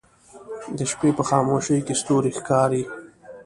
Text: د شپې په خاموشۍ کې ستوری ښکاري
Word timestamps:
د 0.77 0.79
شپې 0.91 1.09
په 1.17 1.23
خاموشۍ 1.29 1.79
کې 1.85 1.93
ستوری 2.01 2.31
ښکاري 2.37 2.83